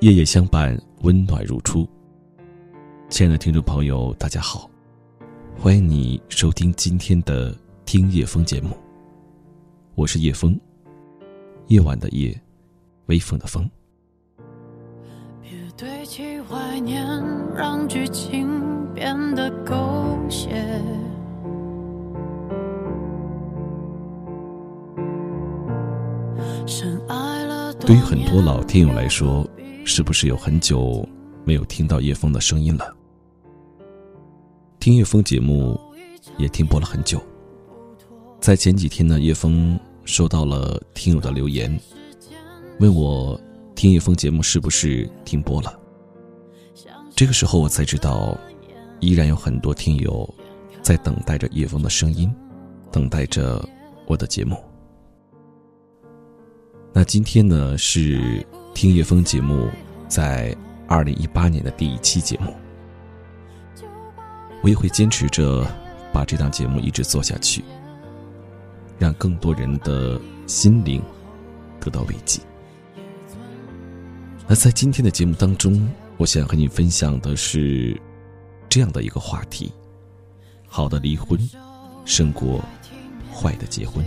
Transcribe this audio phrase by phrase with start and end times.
[0.00, 1.84] 夜夜相伴，温暖如初。
[3.08, 4.70] 亲爱的听众朋友，大家好，
[5.58, 7.52] 欢迎你收听今天的
[7.84, 8.76] 《听夜风》节目。
[9.96, 10.56] 我是叶风，
[11.66, 12.40] 夜晚的夜，
[13.06, 13.68] 微风的风。
[15.42, 17.04] 别堆砌怀念，
[17.56, 18.48] 让剧情
[18.94, 19.74] 变得狗
[20.28, 20.80] 血。
[27.80, 29.48] 对于很多老听友来说，
[29.88, 31.08] 是不是有很久
[31.46, 32.94] 没有听到叶枫的声音了？
[34.78, 35.80] 听叶枫节目
[36.36, 37.18] 也停播了很久。
[38.38, 41.80] 在前几天呢，叶枫收到了听友的留言，
[42.80, 43.40] 问我
[43.74, 45.80] 听叶枫节目是不是停播了。
[47.16, 48.36] 这个时候我才知道，
[49.00, 50.28] 依然有很多听友
[50.82, 52.30] 在等待着叶枫的声音，
[52.92, 53.66] 等待着
[54.06, 54.54] 我的节目。
[56.92, 59.68] 那今天呢是听叶枫节目
[60.08, 60.56] 在
[60.86, 62.54] 二零一八年的第一期节目，
[64.62, 65.66] 我也会坚持着
[66.12, 67.62] 把这档节目一直做下去，
[68.98, 71.02] 让更多人的心灵
[71.78, 72.40] 得到慰藉。
[74.46, 78.00] 那在今天的节目当中，我想和你分享的是
[78.66, 79.70] 这样的一个话题：
[80.66, 81.38] 好的离婚
[82.06, 82.64] 胜过
[83.30, 84.02] 坏的结婚。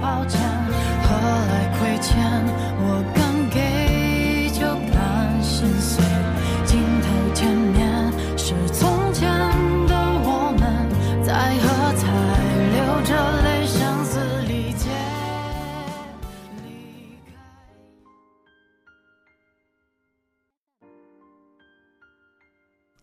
[0.00, 0.40] 抱歉，
[1.02, 2.14] 何来亏欠？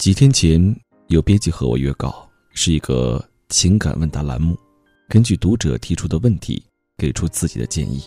[0.01, 0.75] 几天前，
[1.09, 4.57] 有编辑和我约稿，是一个情感问答栏目，
[5.07, 6.63] 根据读者提出的问题。
[6.97, 8.03] 给出自己的建议。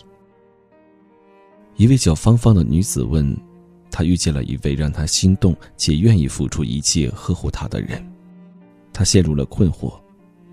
[1.77, 3.35] 一位叫芳芳的女子问
[3.89, 8.05] ：“她遇见了一位让她心动且愿意付出一切呵护她的人，
[8.93, 9.97] 她陷入了困惑，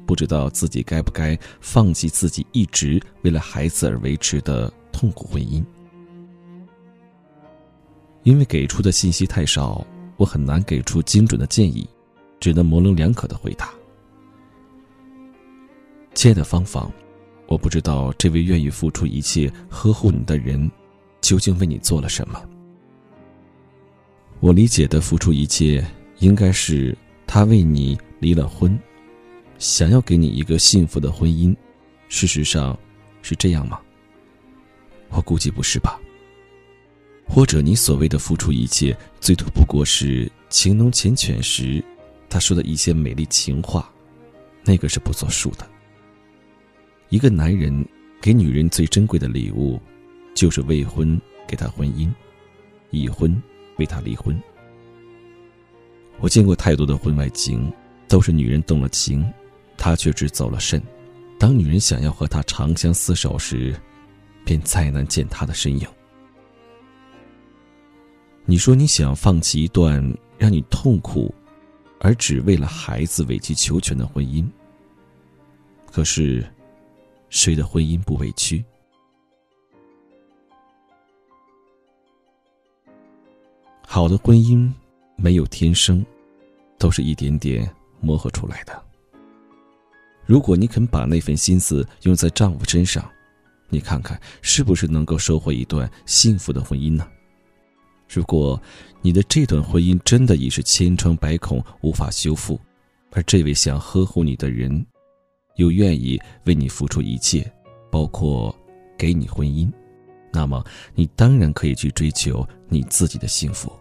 [0.07, 5.61] 不知道自己该不该放弃自己一直为了孩子而维持的痛苦婚姻。
[8.23, 9.85] 因为给出的信息太少，
[10.23, 11.85] 我很难给出精准的建议，
[12.39, 13.71] 只能模棱两可的回答。”
[16.15, 16.89] 亲爱的芳芳。
[17.49, 20.71] 我不知道这位愿意付出一切呵护你的人，
[21.21, 22.41] 究竟为你做了什么。
[24.41, 25.85] 我理解的付出一切，
[26.21, 26.97] 应该是
[27.27, 28.79] 他为你离了婚，
[29.59, 31.55] 想要给你一个幸福的婚姻。
[32.09, 32.79] 事实上，
[33.21, 33.79] 是这样吗？
[35.11, 36.01] 我估计不是吧。
[37.35, 41.83] 或者你所谓的付出一切，最多不过是情浓缱绻时，
[42.29, 43.91] 他说的一些美丽情话，
[44.63, 45.67] 那个是不作数的。
[47.09, 47.83] 一个男人
[48.21, 49.81] 给女人最珍贵的礼物，
[50.35, 52.13] 就是未婚给她婚姻，
[52.91, 53.43] 已婚
[53.79, 54.39] 为她离婚。
[56.21, 57.73] 我见过太多的婚外情，
[58.09, 59.27] 都是女人动了情，
[59.79, 60.83] 他却只走了肾。
[61.39, 63.75] 当女人想要和他长相厮守时，
[64.45, 65.89] 便再难见他的身影。
[68.45, 70.03] 你说你想要放弃一段
[70.39, 71.35] 让你痛苦，
[72.01, 74.47] 而只为了孩子委曲求全的婚姻，
[75.91, 76.45] 可是。
[77.35, 78.63] 谁的婚姻不委屈？
[83.87, 84.71] 好的婚姻
[85.17, 86.05] 没有天生，
[86.77, 88.83] 都是一点点磨合出来的。
[90.27, 93.11] 如果你肯把那份心思用在丈夫身上，
[93.71, 97.09] 你看看是不是能够收获一段幸福的婚姻呢？
[98.13, 98.61] 如果
[99.01, 102.61] 你的这段婚姻真的已是千疮百孔，无法修复，
[103.11, 104.85] 而这位想呵护你的人，
[105.57, 107.51] 又愿意为你付出一切，
[107.91, 108.55] 包括
[108.99, 109.73] 给你婚姻，
[110.31, 110.63] 那么
[110.95, 113.73] 你当然可以去追求你自己的幸福。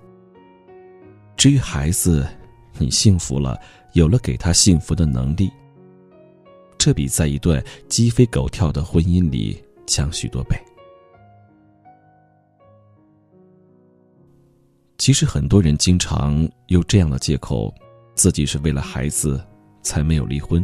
[1.35, 2.25] 至于孩子，
[2.77, 3.59] 你幸福了，
[3.91, 5.51] 有了给他幸福的能力，
[6.77, 10.57] 这比在一段鸡飞狗跳的婚姻里强许多倍。
[15.01, 17.73] 其实很多人经常用这样的借口，
[18.13, 19.43] 自己是为了孩子
[19.81, 20.63] 才没有离婚。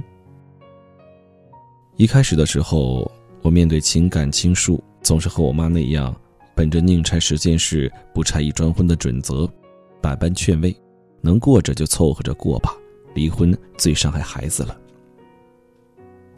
[1.95, 3.11] 一开始的时候，
[3.41, 6.15] 我面对情感倾诉，总是和我妈那样，
[6.53, 9.51] 本着宁拆十件事，不拆一桩婚的准则，
[9.99, 10.71] 百般劝慰，
[11.19, 12.77] 能过着就凑合着过吧，
[13.15, 14.79] 离婚最伤害孩子了。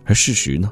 [0.05, 0.71] 而事实呢？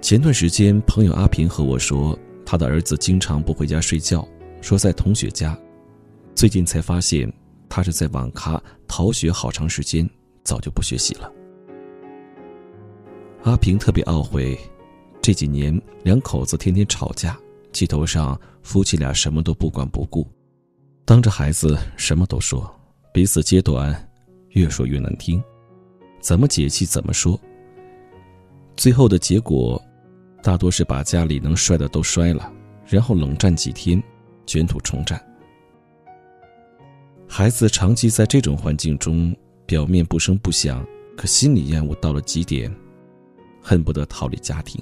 [0.00, 4.26] 前段时间，朋友阿平和我说，他的儿子经常不回家睡觉，
[4.60, 5.58] 说在同学家，
[6.34, 7.32] 最近才发现，
[7.68, 10.08] 他是在网咖逃学好长时间，
[10.42, 11.32] 早就不学习了。
[13.42, 14.58] 阿平特别懊悔，
[15.20, 17.38] 这几年两口子天天吵架，
[17.72, 20.26] 气头上夫妻俩什么都不管不顾，
[21.04, 22.70] 当着孩子什么都说，
[23.12, 24.08] 彼此揭短，
[24.50, 25.42] 越说越难听，
[26.20, 27.38] 怎么解气怎么说。
[28.76, 29.80] 最后的结果，
[30.44, 32.52] 大多是把家里能摔的都摔了，
[32.86, 34.00] 然后冷战几天，
[34.44, 35.18] 卷土重战。
[37.26, 40.86] 孩子长期在这种环境中，表面不声不响，
[41.16, 42.70] 可心里厌恶到了极点，
[43.62, 44.78] 恨不得逃离家庭。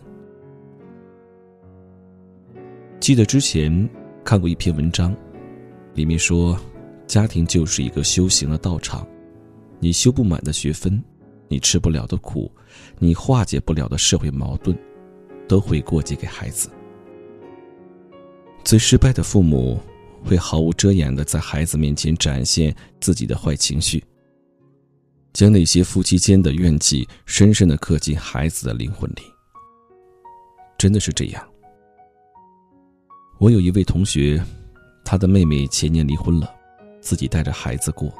[2.99, 3.89] 记得之前
[4.25, 5.15] 看过一篇文章，
[5.95, 6.59] 里面说，
[7.07, 9.07] 家庭就是一个修行的道场，
[9.79, 11.01] 你修不满的学分，
[11.47, 12.51] 你吃不了的苦，
[12.99, 14.77] 你化解不了的社会矛盾，
[15.49, 16.69] 都会过继给孩子。
[18.65, 19.81] 最失败的父母，
[20.25, 24.03] 会毫无遮掩的在孩子面前展现自己的坏情绪，
[25.33, 29.23] 将那些夫妻间的怨气深深的刻进孩子的灵魂里。
[30.79, 31.49] 真的是这样。
[33.39, 34.41] 我有一位同学，
[35.05, 36.49] 他的妹妹前年离婚了，
[37.01, 38.13] 自己带着孩子过。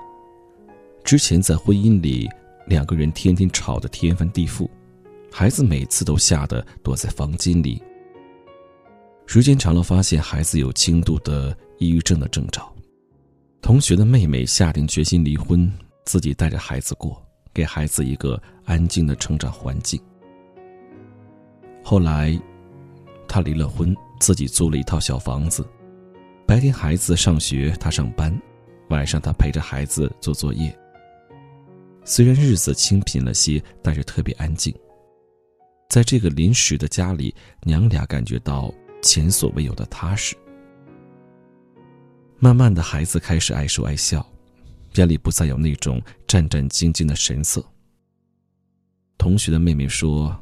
[1.05, 2.29] 之前在婚姻里，
[2.67, 4.69] 两个人天天吵得天翻地覆，
[5.33, 7.83] 孩子每次都吓得躲在房间里。
[9.27, 12.73] 时间长了，发现孩子有轻度的抑郁症的征兆。
[13.61, 15.73] 同学的妹妹下定决心离婚，
[16.05, 17.21] 自己带着孩子过，
[17.55, 20.01] 给孩子一个安静的成长环境。
[21.83, 22.39] 后来，
[23.27, 23.97] 他离了婚。
[24.21, 25.67] 自己租了一套小房子，
[26.47, 28.33] 白天孩子上学，他上班，
[28.89, 30.73] 晚上他陪着孩子做作业。
[32.05, 34.73] 虽然日子清贫了些，但是特别安静。
[35.93, 37.35] 在这个临时的家里，
[37.65, 38.73] 娘俩感觉到
[39.03, 40.35] 前所未有的踏实。
[42.39, 44.27] 慢慢的，孩子开始爱说爱笑，
[44.95, 47.63] 眼里不再有那种战战兢兢的神色。
[49.19, 50.35] 同学的妹妹说。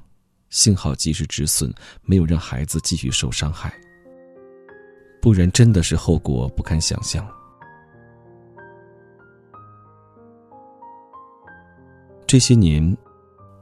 [0.50, 3.72] 幸好及时止损，没有让孩子继续受伤害，
[5.22, 7.24] 不然真的是后果不堪想象。
[12.26, 12.96] 这些年，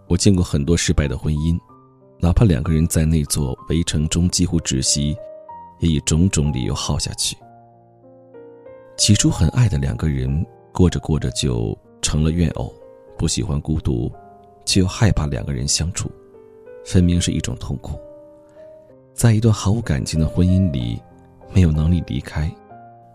[0.07, 1.61] 我见过很多失败的婚姻，
[2.21, 5.17] 哪怕两个人在那座围城中几乎窒息，
[5.79, 7.37] 也以种种理由耗下去。
[8.97, 12.75] 起初很爱的两个人，过着过着就成了怨偶，
[13.17, 14.11] 不喜欢孤独，
[14.65, 16.11] 却又害怕两个人相处。
[16.85, 17.97] 分明是一种痛苦。
[19.15, 21.01] 在一段毫无感情的婚姻里，
[21.53, 22.51] 没有能力离开，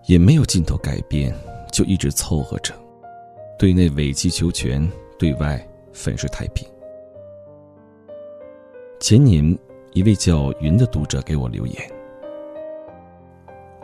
[0.05, 1.35] 也没有尽头改变，
[1.71, 2.73] 就一直凑合着，
[3.59, 4.89] 对内委曲求全，
[5.19, 6.65] 对外粉饰太平。
[9.03, 9.43] 前年，
[9.91, 11.91] 一位叫云的读者给我留言：“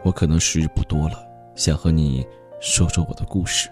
[0.02, 2.26] 我可能时日不多了，想和你
[2.62, 3.70] 说说我的故事。”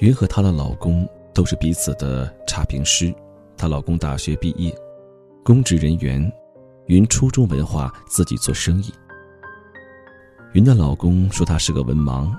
[0.00, 3.14] 云和她的老公都是彼此的差评师。
[3.58, 4.74] 她老公大学毕业，
[5.44, 6.32] 公职人员，
[6.86, 8.90] 云初中文化，自己做生意。
[10.54, 12.34] 云的老公说她是个文盲，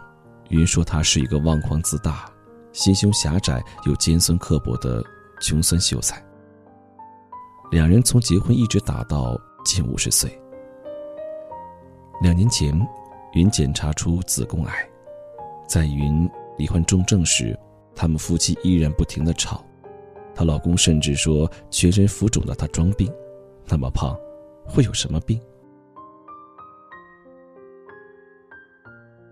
[0.50, 2.26] 云说他是一个妄狂自大、
[2.74, 5.06] 心胸狭窄又尖酸刻薄的
[5.40, 6.26] 穷酸秀才。
[7.69, 10.31] 两人从结婚一直打到近五十岁。
[12.22, 12.74] 两年前，
[13.34, 14.90] 云检查出子宫癌，
[15.68, 17.58] 在云罹患重症时，
[17.94, 19.64] 他们夫妻依然不停的吵。
[20.33, 23.12] 她老公甚至说，全身浮肿的她装病，
[23.66, 24.18] 那么胖，
[24.66, 25.40] 会有什么病？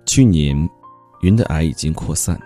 [0.06, 0.70] 去年，
[1.22, 2.38] 云的癌已经扩散，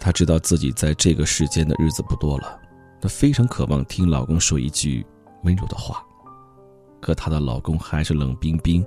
[0.00, 2.60] 她知道自己在这个世间的日子不多了，
[3.00, 5.06] 她非常渴望听老公说一句
[5.46, 6.04] 温柔的话，
[7.00, 8.84] 可她的老公还是冷冰冰，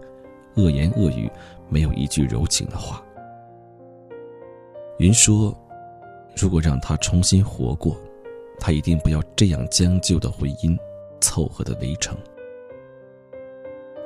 [0.56, 1.28] 恶言恶语，
[1.70, 3.01] 没有一句柔情的话。
[5.00, 5.58] 云说
[6.38, 7.98] ：“如果让她重新活过。”
[8.62, 10.78] 他一定不要这样将就的婚姻，
[11.22, 12.18] 凑合的围城。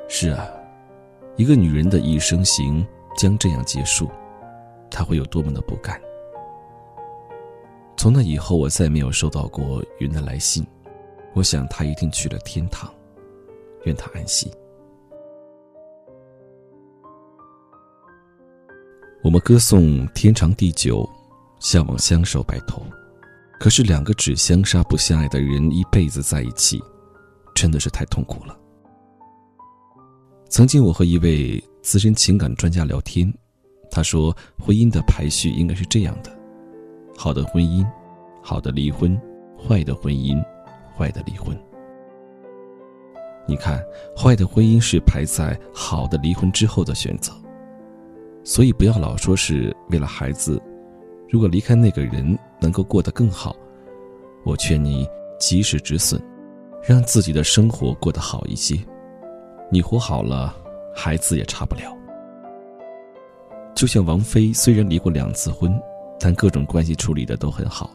[0.08, 0.48] 是啊，
[1.38, 2.86] 一个女人的一生行
[3.18, 4.08] 将这样结束，
[4.92, 6.00] 她会有多么的不甘。
[7.98, 10.64] 从那以后，我再没有收到过云的来信，
[11.34, 12.94] 我想他一定去了天堂，
[13.86, 14.52] 愿他安息。
[19.24, 21.10] 我们歌颂天长地久，
[21.60, 22.84] 向往相守白头。
[23.60, 26.82] 可是，两个只相杀不相爱的人一辈子在一起，
[27.56, 28.58] 真的是太痛苦了。
[30.50, 33.34] 曾经，我和一位资深情感专家聊天，
[33.90, 36.38] 他说，婚姻的排序应该是这样的：
[37.18, 37.88] 好的婚姻，
[38.42, 39.18] 好的离婚；
[39.58, 40.44] 坏的婚姻，
[40.96, 41.58] 坏的离婚。
[43.46, 43.84] 你看，
[44.16, 47.34] 坏的婚姻是排在好的离婚之后的选择。
[48.44, 50.62] 所以，不要老说是为了孩子。
[51.30, 53.56] 如果离开那个人能够过得更好，
[54.44, 55.08] 我劝你
[55.40, 56.22] 及时止损，
[56.84, 58.78] 让自己的生活过得好一些。
[59.72, 60.56] 你活好了，
[60.96, 61.98] 孩子也差不了。
[63.76, 65.74] 就像王菲，虽然离过两次婚，
[66.20, 67.90] 但各种关系处理的都很好。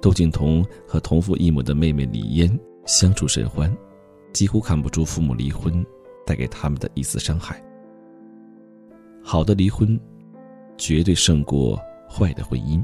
[0.00, 3.70] 窦靖童和同父异母的妹妹李嫣相处甚欢，
[4.32, 5.84] 几乎看不出父母离婚
[6.24, 7.62] 带给他们的一丝伤害。
[9.22, 10.00] 好的离婚，
[10.78, 11.78] 绝对胜过
[12.08, 12.82] 坏的婚姻。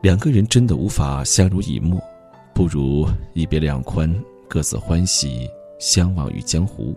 [0.00, 2.00] 两个人真的无法相濡以沫，
[2.54, 4.12] 不如一别两宽，
[4.48, 5.46] 各自欢喜，
[5.78, 6.96] 相忘于江湖。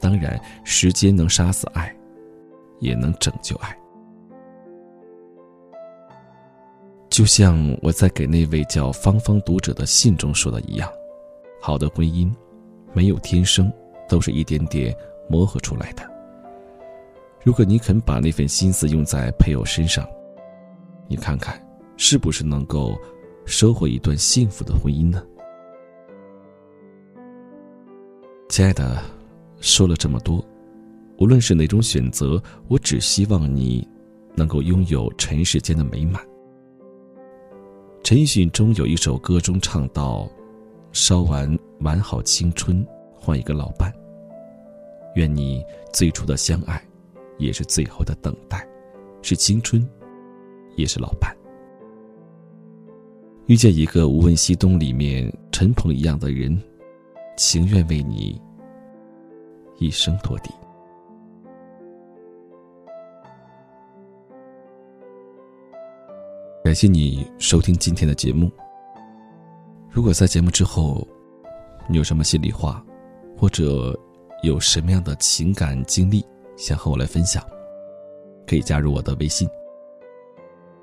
[0.00, 1.94] 当然，时间能杀死爱，
[2.80, 3.78] 也能拯救爱。
[7.12, 10.90] 就像我在给那位叫芳芳读者的信中说的一样，
[11.60, 12.32] 好的婚姻，
[12.94, 13.70] 没有天生，
[14.08, 14.96] 都是一点点
[15.28, 16.02] 磨合出来的。
[17.44, 20.08] 如果你肯把那份心思用在配偶身上，
[21.06, 21.62] 你看看，
[21.98, 22.98] 是不是能够
[23.44, 25.22] 收获一段幸福的婚姻呢？
[28.48, 29.02] 亲爱的，
[29.60, 30.42] 说了这么多，
[31.18, 33.86] 无论是哪种选择，我只希望你
[34.34, 36.26] 能够拥有尘世间的美满。
[38.02, 40.28] 陈奕迅中有一首歌中唱到
[40.90, 43.92] ：“烧完完好青春，换一个老伴。
[45.14, 46.82] 愿你最初的相爱，
[47.38, 48.66] 也是最后的等待，
[49.22, 49.88] 是青春，
[50.74, 51.34] 也是老伴。
[53.46, 56.60] 遇见一个《无问西东》里面陈鹏一样的人，
[57.36, 58.40] 情愿为你
[59.78, 60.50] 一生托底。”
[66.64, 68.48] 感谢你收听今天的节目。
[69.90, 71.06] 如果在节目之后，
[71.88, 72.82] 你有什么心里话，
[73.36, 73.98] 或者
[74.44, 76.24] 有什么样的情感经历
[76.56, 77.44] 想和我来分享，
[78.46, 79.48] 可以加入我的微信。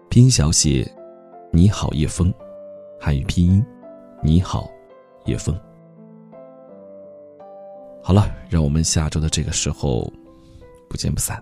[0.09, 0.85] 拼音小写
[1.49, 2.31] “你好叶枫”，
[2.99, 3.65] 汉语拼音
[4.21, 4.69] “你好
[5.27, 5.57] 叶枫”。
[8.03, 10.11] 好了，让我们下周的这个时候
[10.89, 11.41] 不见不散。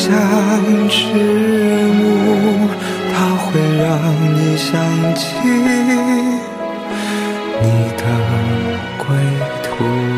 [0.00, 0.08] 像
[0.88, 2.68] 迟暮，
[3.12, 3.84] 它会让
[4.32, 4.70] 你想
[5.16, 5.34] 起
[7.60, 8.02] 你的
[8.96, 9.06] 归
[9.64, 10.17] 途。